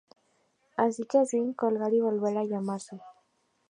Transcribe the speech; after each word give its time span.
Así 0.83 1.03
que 1.05 1.19
deciden 1.19 1.53
colgar 1.53 1.93
y 1.93 2.01
volver 2.01 2.35
a 2.39 2.43
llamarse. 2.45 2.99